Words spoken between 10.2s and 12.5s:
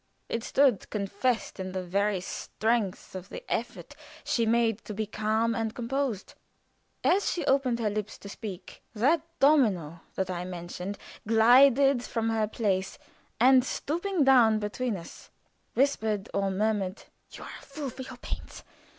I mentioned glided from her